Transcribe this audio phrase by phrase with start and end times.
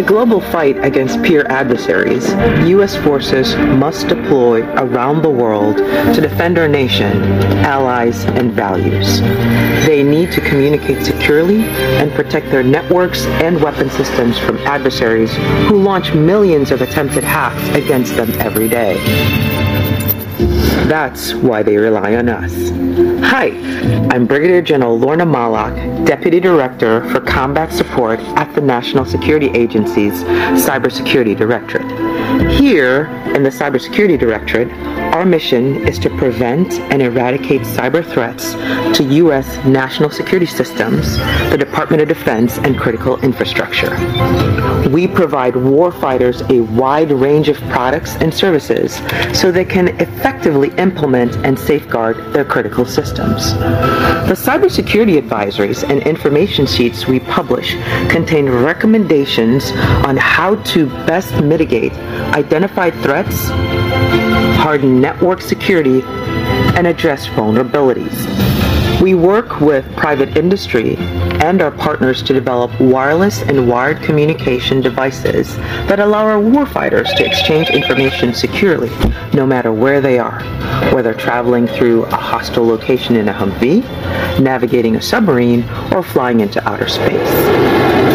[0.00, 2.30] A global fight against peer adversaries,
[2.70, 2.96] U.S.
[2.96, 7.22] forces must deploy around the world to defend our nation,
[7.66, 9.20] allies, and values.
[9.86, 11.64] They need to communicate securely
[12.00, 15.34] and protect their networks and weapon systems from adversaries
[15.68, 18.96] who launch millions of attempted hacks against them every day.
[20.90, 22.52] That's why they rely on us.
[23.30, 23.50] Hi,
[24.10, 30.24] I'm Brigadier General Lorna Malak, Deputy Director for Combat Support at the National Security Agency's
[30.66, 31.86] Cybersecurity Directorate.
[32.58, 34.70] Here in the Cybersecurity Directorate,
[35.14, 38.52] our mission is to prevent and eradicate cyber threats
[38.96, 39.64] to U.S.
[39.64, 41.16] national security systems,
[41.50, 43.90] the Department of Defense, and critical infrastructure.
[44.88, 48.96] We provide warfighters a wide range of products and services
[49.38, 53.52] so they can effectively implement and safeguard their critical systems.
[53.54, 57.74] The cybersecurity advisories and information sheets we publish
[58.10, 59.70] contain recommendations
[60.06, 61.92] on how to best mitigate
[62.40, 63.48] identified threats,
[64.58, 66.02] harden network security,
[66.74, 68.18] and address vulnerabilities.
[69.00, 70.96] We work with private industry
[71.42, 75.56] and our partners to develop wireless and wired communication devices
[75.88, 78.90] that allow our warfighters to exchange information securely,
[79.34, 80.42] no matter where they are,
[80.94, 83.82] whether traveling through a hostile location in a Humvee,
[84.40, 85.62] navigating a submarine,
[85.92, 88.09] or flying into outer space.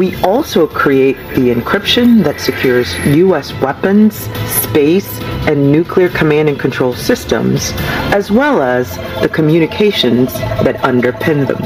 [0.00, 3.52] We also create the encryption that secures U.S.
[3.60, 4.14] weapons,
[4.48, 7.72] space, and nuclear command and control systems,
[8.10, 11.62] as well as the communications that underpin them.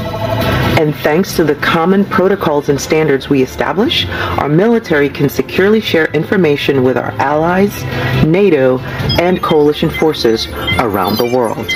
[0.77, 6.07] And thanks to the common protocols and standards we establish, our military can securely share
[6.07, 7.85] information with our allies,
[8.25, 8.79] NATO,
[9.17, 10.47] and coalition forces
[10.77, 11.71] around the world.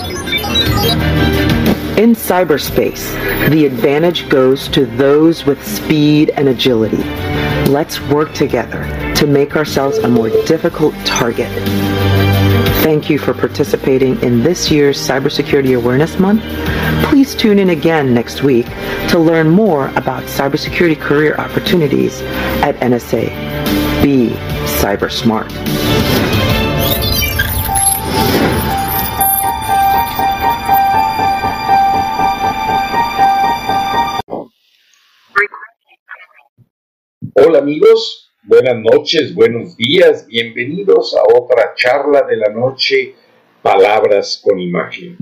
[1.99, 3.11] In cyberspace,
[3.49, 7.03] the advantage goes to those with speed and agility.
[7.69, 11.51] Let's work together to make ourselves a more difficult target.
[12.83, 16.41] Thank you for participating in this year's Cybersecurity Awareness Month.
[17.09, 18.67] Please tune in again next week
[19.09, 22.21] to learn more about cybersecurity career opportunities
[22.63, 23.27] at NSA.
[24.01, 24.29] Be
[24.79, 25.51] cyber smart.
[37.49, 43.15] Hola amigos, buenas noches, buenos días, bienvenidos a otra charla de la noche,
[43.63, 45.17] Palabras con Imagen.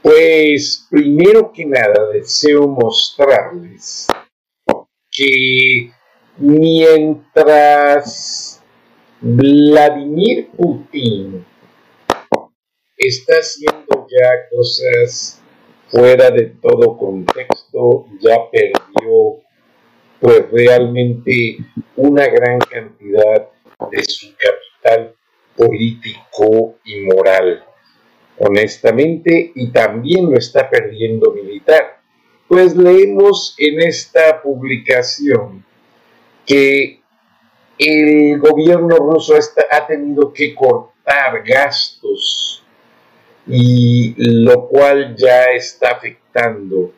[0.00, 4.06] Pues primero que nada deseo mostrarles
[5.10, 5.90] que
[6.36, 7.82] mientras
[9.20, 11.44] Vladimir Putin
[12.96, 15.42] está haciendo ya cosas
[15.88, 19.42] fuera de todo contexto, ya perdió
[20.20, 21.58] pues realmente
[21.96, 23.48] una gran cantidad
[23.90, 25.14] de su capital
[25.56, 27.64] político y moral,
[28.38, 32.00] honestamente, y también lo está perdiendo militar.
[32.48, 35.64] Pues leemos en esta publicación
[36.46, 37.00] que
[37.78, 39.34] el gobierno ruso
[39.70, 42.64] ha tenido que cortar gastos
[43.46, 46.92] y lo cual ya está afectando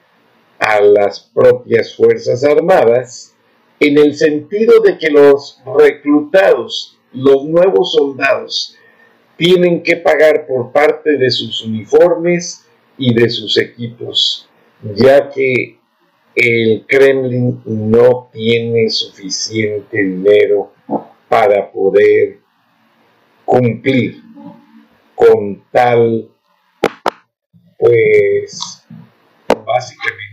[0.61, 3.35] a las propias Fuerzas Armadas
[3.81, 8.77] en el sentido de que los reclutados, los nuevos soldados,
[9.39, 12.67] tienen que pagar por parte de sus uniformes
[12.99, 14.47] y de sus equipos,
[14.83, 15.79] ya que
[16.35, 20.73] el Kremlin no tiene suficiente dinero
[21.29, 22.39] para poder
[23.47, 24.23] cumplir
[25.15, 26.29] con tal,
[27.79, 28.87] pues,
[29.65, 30.30] básicamente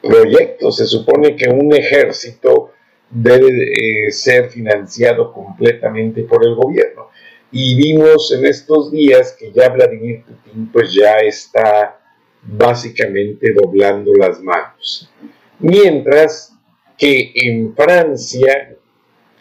[0.00, 0.72] proyecto.
[0.72, 2.72] Se supone que un ejército
[3.10, 7.08] debe eh, ser financiado completamente por el gobierno.
[7.52, 12.00] Y vimos en estos días que ya Vladimir Putin pues ya está
[12.42, 15.10] básicamente doblando las manos.
[15.58, 16.54] Mientras
[16.96, 18.76] que en Francia,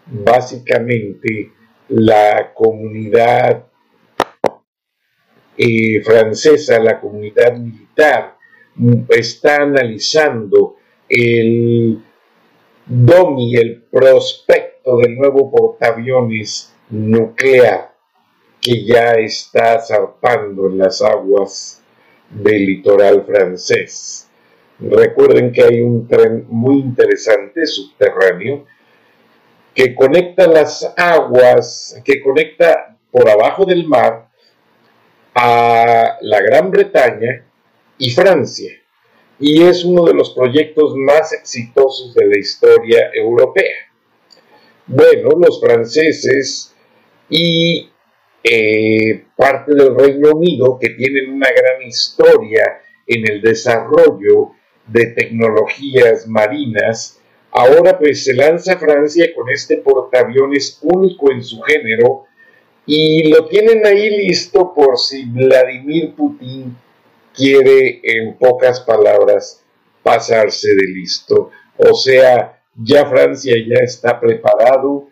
[0.05, 1.51] básicamente
[1.89, 3.65] la comunidad
[5.57, 8.38] eh, francesa, la comunidad militar,
[9.09, 10.75] está analizando
[11.07, 12.01] el
[12.85, 17.93] DOMI, el prospecto del nuevo portaaviones nuclear
[18.61, 21.81] que ya está zarpando en las aguas
[22.29, 24.29] del litoral francés.
[24.79, 28.65] Recuerden que hay un tren muy interesante subterráneo
[29.73, 34.29] que conecta las aguas, que conecta por abajo del mar
[35.35, 37.45] a la Gran Bretaña
[37.99, 38.71] y Francia.
[39.39, 43.75] Y es uno de los proyectos más exitosos de la historia europea.
[44.87, 46.73] Bueno, los franceses
[47.29, 47.89] y
[48.43, 54.53] eh, parte del Reino Unido, que tienen una gran historia en el desarrollo
[54.87, 57.19] de tecnologías marinas,
[57.51, 62.25] ahora pues se lanza Francia con este portaaviones único en su género
[62.85, 66.75] y lo tienen ahí listo por si Vladimir Putin
[67.39, 69.63] quiere, en pocas palabras,
[70.03, 71.51] pasarse de listo.
[71.77, 75.07] O sea, ya Francia ya está preparado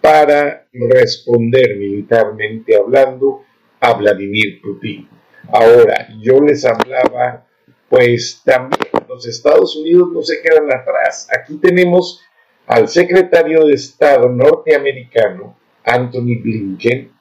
[0.00, 3.44] para responder militarmente hablando
[3.80, 5.08] a Vladimir Putin.
[5.52, 7.46] Ahora, yo les hablaba,
[7.88, 11.28] pues también los Estados Unidos no se quedan atrás.
[11.32, 12.20] Aquí tenemos
[12.66, 17.12] al secretario de Estado norteamericano, Anthony Blinken,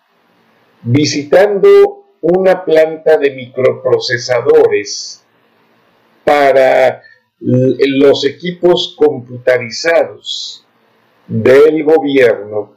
[0.83, 5.25] visitando una planta de microprocesadores
[6.23, 7.01] para
[7.39, 10.65] los equipos computarizados
[11.27, 12.75] del gobierno.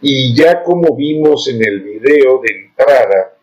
[0.00, 3.36] Y ya como vimos en el video de entrada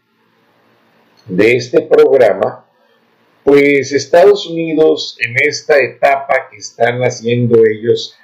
[1.27, 2.65] de este programa,
[3.43, 8.17] pues Estados Unidos en esta etapa que están haciendo ellos,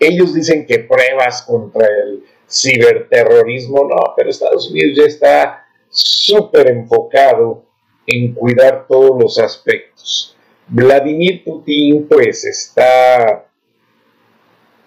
[0.00, 7.64] ellos dicen que pruebas contra el ciberterrorismo, no, pero Estados Unidos ya está súper enfocado
[8.06, 10.36] en cuidar todos los aspectos.
[10.66, 13.46] Vladimir Putin pues está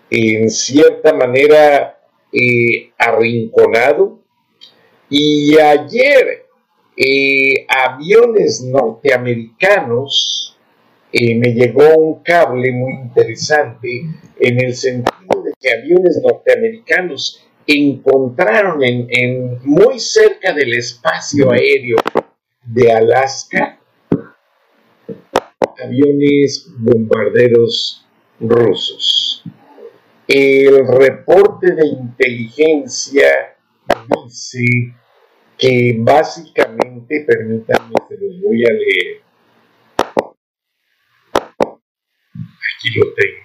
[0.09, 1.99] en cierta manera
[2.31, 4.19] eh, arrinconado
[5.09, 6.45] y ayer
[6.95, 10.57] eh, aviones norteamericanos
[11.13, 14.05] eh, me llegó un cable muy interesante
[14.39, 21.97] en el sentido de que aviones norteamericanos encontraron en, muy cerca del espacio aéreo
[22.65, 23.77] de Alaska
[25.83, 28.05] aviones bombarderos
[28.39, 29.43] rusos.
[30.27, 33.57] El reporte de inteligencia
[34.25, 34.63] dice
[35.57, 39.21] que básicamente, permítanme, se los voy a leer.
[42.37, 43.40] Aquí lo tengo.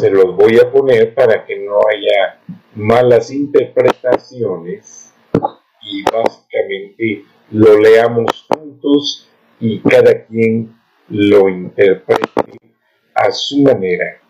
[0.00, 2.40] Se los voy a poner para que no haya
[2.74, 5.12] malas interpretaciones
[5.82, 9.28] y básicamente lo leamos juntos
[9.60, 10.74] y cada quien
[11.10, 12.56] lo interprete
[13.14, 14.22] a su manera.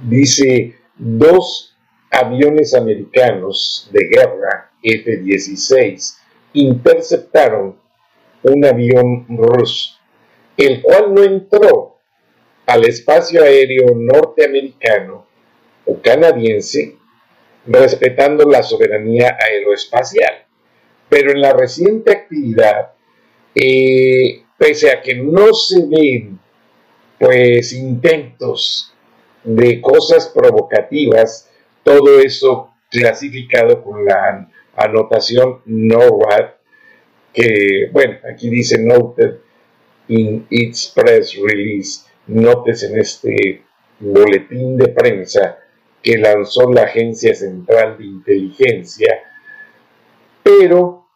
[0.00, 1.76] Dice, dos
[2.10, 6.16] aviones americanos de guerra F-16
[6.54, 7.76] interceptaron
[8.44, 9.98] un avión ruso,
[10.56, 11.91] el cual no entró
[12.72, 15.26] al espacio aéreo norteamericano
[15.84, 16.96] o canadiense,
[17.66, 20.46] respetando la soberanía aeroespacial.
[21.10, 22.92] Pero en la reciente actividad,
[23.54, 26.40] eh, pese a que no se ven
[27.18, 28.94] pues intentos
[29.44, 31.50] de cosas provocativas,
[31.84, 36.54] todo eso clasificado con la anotación NORAD,
[37.34, 39.40] que bueno, aquí dice noted
[40.08, 43.62] in its press release notes en este
[43.98, 45.58] boletín de prensa
[46.02, 49.22] que lanzó la Agencia Central de Inteligencia,
[50.42, 51.06] pero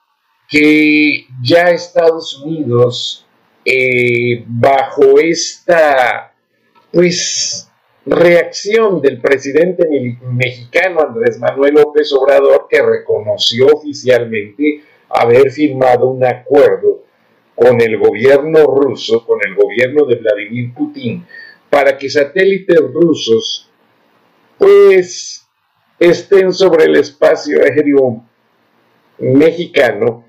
[0.49, 3.27] que ya Estados Unidos,
[3.65, 6.33] eh, bajo esta
[6.93, 7.69] pues
[8.07, 9.85] reacción del presidente
[10.23, 17.03] mexicano Andrés Manuel López Obrador, que reconoció oficialmente haber firmado un acuerdo
[17.57, 21.27] con el gobierno ruso, con el gobierno de Vladimir Putin,
[21.71, 23.71] para que satélites rusos
[24.59, 25.47] pues
[25.99, 28.23] estén sobre el espacio aéreo
[29.19, 30.25] mexicano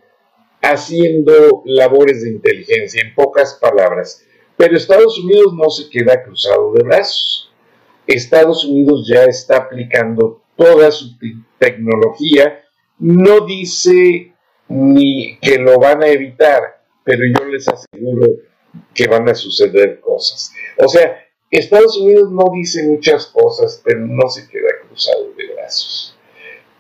[0.62, 4.24] haciendo labores de inteligencia, en pocas palabras,
[4.56, 7.52] Pero Estados Unidos no se queda cruzado de brazos.
[8.08, 11.16] Estados Unidos ya está aplicando toda su
[11.60, 12.64] tecnología,
[12.98, 14.34] no dice
[14.68, 16.77] ni que lo van a evitar,
[17.08, 18.28] pero yo les aseguro
[18.94, 20.52] que van a suceder cosas.
[20.78, 26.18] O sea, Estados Unidos no dice muchas cosas, pero no se queda cruzado de brazos.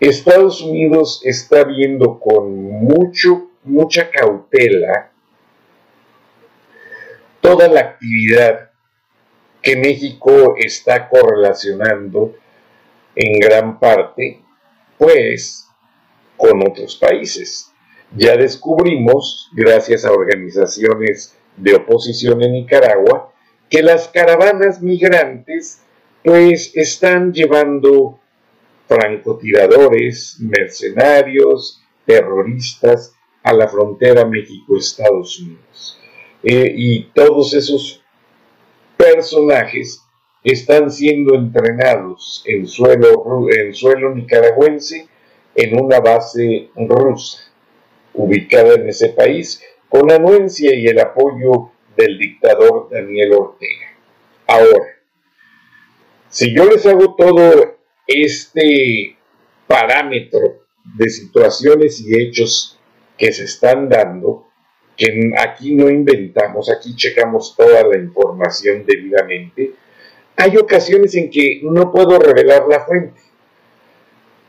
[0.02, 5.14] Estados Unidos está viendo con mucho, mucha cautela
[7.40, 8.72] toda la actividad
[9.62, 12.36] que México está correlacionando
[13.16, 14.44] en gran parte,
[14.98, 15.70] pues,
[16.36, 17.72] con otros países.
[18.16, 23.34] Ya descubrimos, gracias a organizaciones de oposición en Nicaragua,
[23.70, 25.82] que las caravanas migrantes
[26.24, 28.20] pues están llevando
[28.88, 36.00] francotiradores, mercenarios, terroristas a la frontera México-Estados Unidos.
[36.44, 38.02] Eh, y todos esos
[38.96, 40.02] personajes
[40.44, 45.08] están siendo entrenados en suelo, en suelo nicaragüense
[45.56, 47.48] en una base rusa
[48.18, 53.88] ubicada en ese país con la anuencia y el apoyo del dictador Daniel Ortega.
[54.48, 54.98] Ahora,
[56.30, 59.18] si yo les hago todo este
[59.66, 62.80] parámetro de situaciones y hechos
[63.18, 64.48] que se están dando,
[64.96, 69.74] que aquí no inventamos, aquí checamos toda la información debidamente,
[70.36, 73.22] hay ocasiones en que no puedo revelar la fuente,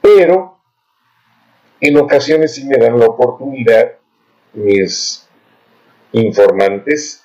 [0.00, 0.57] pero
[1.80, 3.92] en ocasiones sí me dan la oportunidad
[4.52, 5.28] mis
[6.12, 7.24] informantes,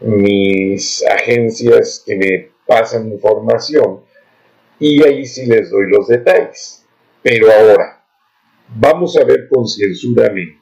[0.00, 4.00] mis agencias que me pasan información
[4.78, 6.84] y ahí sí les doy los detalles.
[7.22, 8.04] Pero ahora,
[8.68, 10.60] vamos a ver concienzudamente.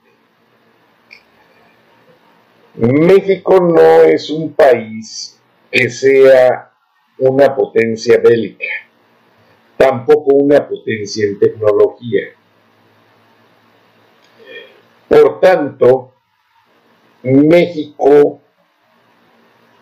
[2.74, 6.72] México no es un país que sea
[7.18, 8.64] una potencia bélica,
[9.76, 12.22] tampoco una potencia en tecnología.
[15.10, 16.14] Por tanto,
[17.24, 18.40] México,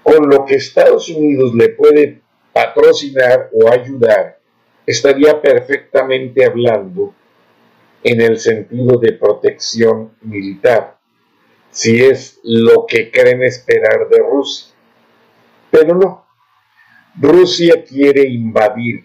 [0.02, 4.40] con lo que Estados Unidos le puede patrocinar o ayudar,
[4.87, 7.14] estaría perfectamente hablando
[8.02, 10.97] en el sentido de protección militar,
[11.73, 14.75] si es lo que creen esperar de Rusia.
[15.70, 16.26] Pero no,
[17.20, 19.04] Rusia quiere invadir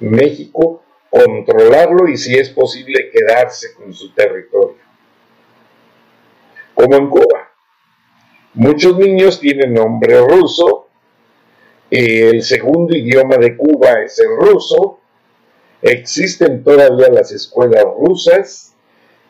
[0.00, 4.85] México, controlarlo y si es posible quedarse con su territorio
[6.76, 7.50] como en Cuba.
[8.54, 10.86] Muchos niños tienen nombre ruso,
[11.90, 15.00] el segundo idioma de Cuba es el ruso,
[15.82, 18.74] existen todavía las escuelas rusas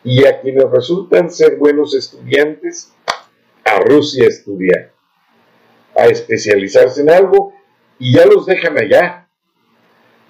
[0.04, 2.92] y a quienes resultan ser buenos estudiantes,
[3.64, 4.92] a Rusia estudiar,
[5.96, 7.52] a especializarse en algo
[7.98, 9.28] y ya los dejan allá.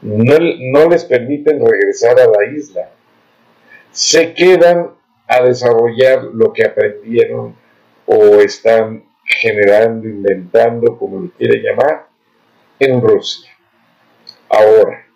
[0.02, 2.90] No, no les permiten regresar a la isla.
[3.92, 4.96] Se quedan
[5.26, 7.56] a desarrollar lo que aprendieron
[8.06, 12.09] o están generando, inventando, como lo quiere llamar,
[12.78, 13.50] en Rusia.
[14.49, 15.06] Ahora,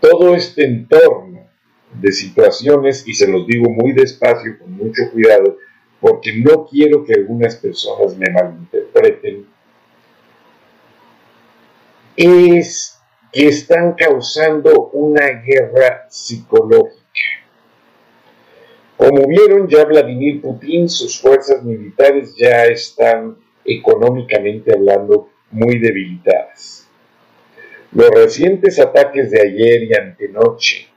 [0.00, 1.46] todo este entorno
[1.92, 5.58] de situaciones, y se los digo muy despacio, con mucho cuidado,
[6.00, 9.46] porque no quiero que algunas personas me malinterpreten,
[12.16, 12.98] es
[13.32, 17.07] que están causando una guerra psicológica
[19.08, 26.86] como vieron, ya Vladimir Putin, sus fuerzas militares ya están económicamente hablando muy debilitadas.
[27.92, 30.88] Los recientes ataques de ayer y antenoche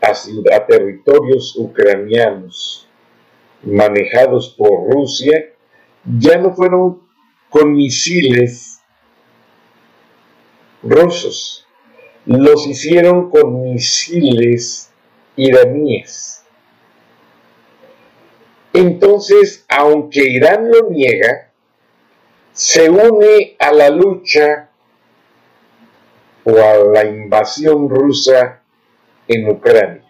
[0.00, 0.12] a,
[0.56, 2.88] a territorios ucranianos
[3.62, 5.50] manejados por Rusia
[6.04, 7.02] ya no fueron
[7.50, 8.80] con misiles
[10.82, 11.66] rusos,
[12.24, 14.90] los hicieron con misiles
[15.36, 16.41] iraníes
[18.72, 21.50] entonces, aunque Irán lo niega,
[22.52, 24.70] se une a la lucha
[26.44, 28.62] o a la invasión rusa
[29.28, 30.02] en Ucrania.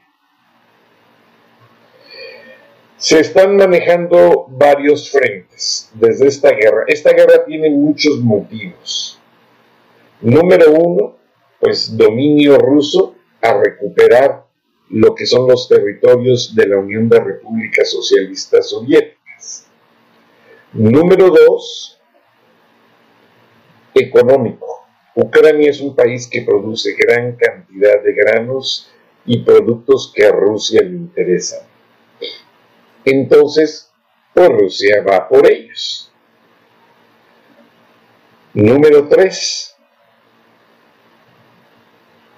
[2.97, 6.85] Se están manejando varios frentes desde esta guerra.
[6.87, 9.21] Esta guerra tiene muchos motivos.
[10.21, 11.17] Número uno,
[11.59, 14.47] pues dominio ruso a recuperar
[14.93, 19.67] lo que son los territorios de la Unión de Repúblicas Socialistas Soviéticas.
[20.75, 21.99] Número dos,
[23.95, 24.87] económico.
[25.15, 28.91] Ucrania es un país que produce gran cantidad de granos
[29.25, 31.61] y productos que a Rusia le interesan.
[33.05, 33.91] Entonces,
[34.35, 36.13] pues Rusia va por ellos.
[38.53, 39.77] Número 3.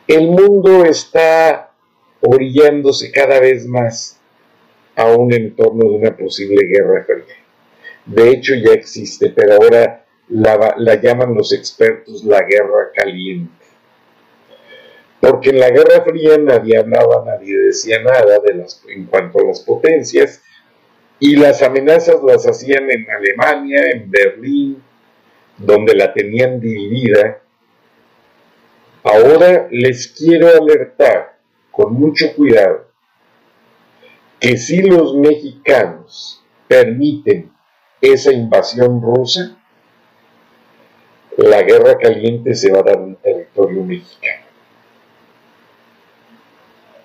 [0.07, 1.74] El mundo está
[2.27, 4.21] orillándose cada vez más
[4.97, 7.37] a un entorno de una posible guerra fría.
[8.07, 13.65] De hecho ya existe, pero ahora la, la llaman los expertos la guerra caliente.
[15.21, 19.45] Porque en la Guerra Fría nadie hablaba, nadie decía nada de las, en cuanto a
[19.45, 20.43] las potencias,
[21.19, 24.83] y las amenazas las hacían en Alemania, en Berlín,
[25.57, 27.41] donde la tenían dividida.
[29.03, 31.34] Ahora les quiero alertar
[31.75, 32.87] con mucho cuidado
[34.39, 37.51] que si los mexicanos permiten
[38.01, 39.57] esa invasión rusa,
[41.37, 44.45] la guerra caliente se va a dar en territorio mexicano,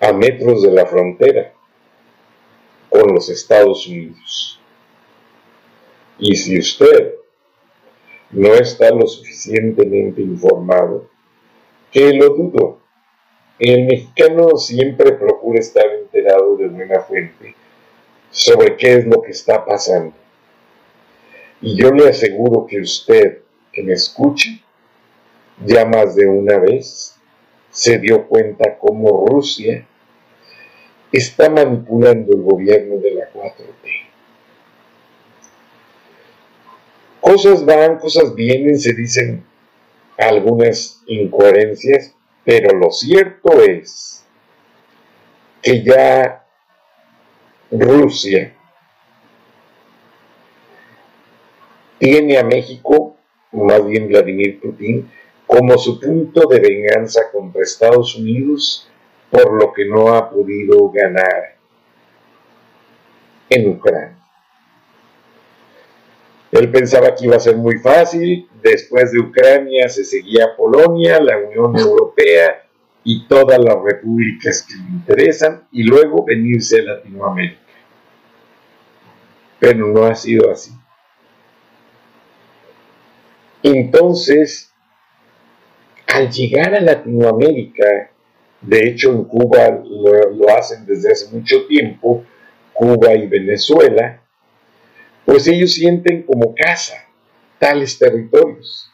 [0.00, 1.52] a metros de la frontera
[2.88, 4.60] con los Estados Unidos.
[6.18, 7.14] Y si usted
[8.30, 11.08] no está lo suficientemente informado,
[11.90, 12.79] que lo dudo,
[13.60, 17.54] el mexicano siempre procura estar enterado de buena fuente
[18.30, 20.14] sobre qué es lo que está pasando.
[21.60, 24.62] Y yo le aseguro que usted, que me escuche,
[25.66, 27.16] ya más de una vez
[27.70, 29.86] se dio cuenta cómo Rusia
[31.12, 34.10] está manipulando el gobierno de la 4T.
[37.20, 39.44] Cosas van, cosas vienen, se dicen
[40.16, 44.24] algunas incoherencias, pero lo cierto es
[45.62, 46.44] que ya
[47.70, 48.54] Rusia
[51.98, 53.16] tiene a México,
[53.52, 55.10] más bien Vladimir Putin,
[55.46, 58.88] como su punto de venganza contra Estados Unidos
[59.30, 61.56] por lo que no ha podido ganar
[63.48, 64.19] en Ucrania.
[66.52, 71.38] Él pensaba que iba a ser muy fácil, después de Ucrania se seguía Polonia, la
[71.38, 72.66] Unión Europea
[73.04, 77.60] y todas las repúblicas que le interesan, y luego venirse a Latinoamérica.
[79.58, 80.72] Pero no ha sido así.
[83.62, 84.72] Entonces,
[86.06, 88.10] al llegar a Latinoamérica,
[88.60, 92.24] de hecho en Cuba lo, hacen desde hace mucho tiempo,
[92.72, 94.22] Cuba y Venezuela,
[95.24, 97.06] pues ellos sienten como casa
[97.58, 98.90] tales territorios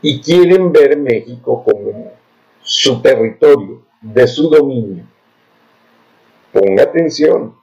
[0.00, 2.12] y quieren ver México como
[2.62, 5.04] su territorio, de su dominio.
[6.52, 7.56] Ponga atención,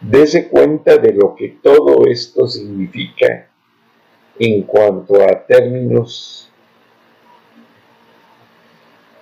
[0.00, 3.50] dése cuenta de lo que todo esto significa
[4.38, 6.50] en cuanto a términos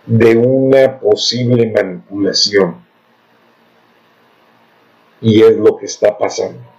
[0.05, 2.85] de una posible manipulación.
[5.21, 6.76] Y es lo que está pasando.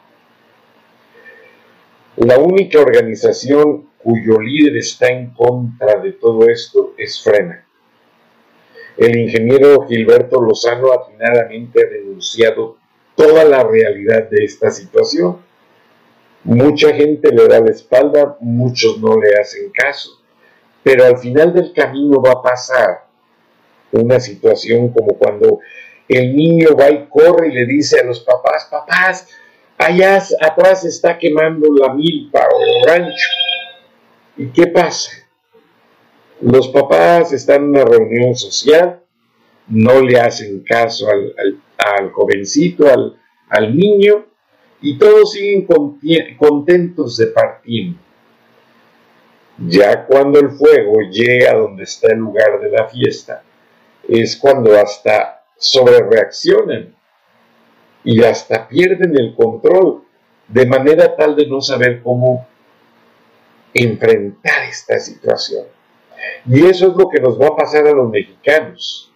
[2.17, 7.65] La única organización cuyo líder está en contra de todo esto es Frena.
[8.97, 12.77] El ingeniero Gilberto Lozano atinadamente ha denunciado
[13.15, 15.47] toda la realidad de esta situación
[16.47, 20.21] Mucha gente le da la espalda, muchos no le hacen caso,
[20.81, 23.05] pero al final del camino va a pasar
[23.91, 25.59] una situación como cuando
[26.07, 29.27] el niño va y corre y le dice a los papás, papás,
[29.87, 33.29] allá atrás está quemando la milpa o el rancho.
[34.35, 35.11] ¿Y qué pasa?
[36.41, 39.01] Los papás están en una reunión social,
[39.67, 43.19] no le hacen caso al, jovencito, al,
[43.49, 44.25] al niño,
[44.81, 45.67] y todos siguen
[46.37, 47.95] contentos de partir.
[49.57, 53.41] Ya cuando el fuego llega donde está el lugar de la fiesta,
[54.07, 56.96] es cuando hasta sobrereaccionan
[58.03, 60.03] y hasta pierden el control,
[60.47, 62.47] de manera tal de no saber cómo
[63.73, 65.65] enfrentar esta situación.
[66.47, 69.11] Y eso es lo que nos va a pasar a los mexicanos.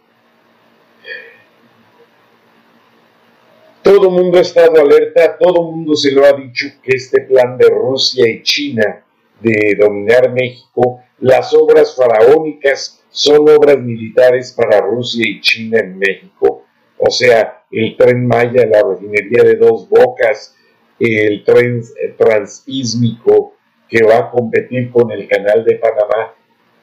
[3.81, 7.21] Todo el mundo ha estado alerta, todo el mundo se lo ha dicho que este
[7.21, 9.03] plan de Rusia y China
[9.39, 16.60] de dominar México, las obras faraónicas son obras militares para Rusia y China en México.
[17.03, 20.55] O sea, el tren Maya, la refinería de dos bocas,
[20.99, 21.81] el tren
[22.15, 23.55] transísmico
[23.89, 26.35] que va a competir con el canal de Panamá.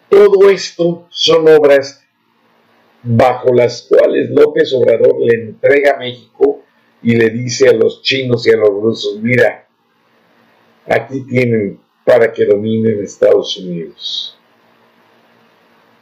[0.08, 2.04] Todo esto son obras
[3.00, 6.62] bajo las cuales López Obrador le entrega a México
[7.00, 9.68] y le dice a los chinos y a los rusos, mira,
[10.84, 14.36] aquí tienen para que dominen Estados Unidos.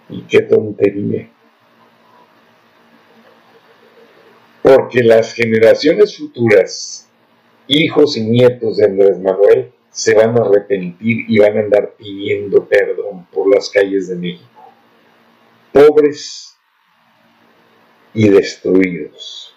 [0.09, 1.29] Y qué tontería.
[4.87, 7.09] Porque las generaciones futuras,
[7.66, 12.68] hijos y nietos de Andrés Manuel, se van a arrepentir y van a andar pidiendo
[12.68, 14.64] perdón por las calles de México.
[15.72, 16.57] Pobres
[18.14, 19.57] y destruidos.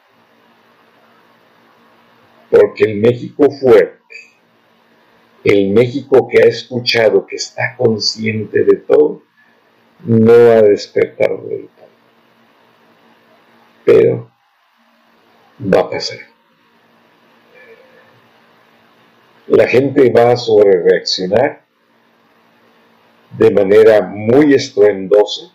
[2.50, 4.16] Porque el México fuerte,
[5.44, 9.22] el México que ha escuchado, que está consciente de todo,
[10.04, 11.88] no ha despertado del todo.
[13.86, 14.29] Pero
[15.60, 16.20] va a pasar.
[19.48, 21.66] La gente va a sobrereaccionar
[23.38, 25.54] de manera muy estruendosa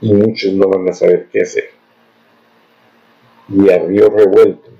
[0.00, 1.70] y muchos no van a saber qué hacer.
[3.48, 4.70] Y a río revuelto,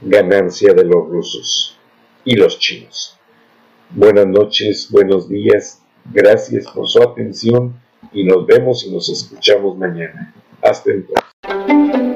[0.00, 1.78] ganancia de los rusos
[2.24, 3.18] y los chinos.
[3.90, 5.80] Buenas noches, buenos días,
[6.12, 7.80] gracias por su atención
[8.12, 10.34] y nos vemos y nos escuchamos mañana.
[10.60, 12.15] Hasta entonces.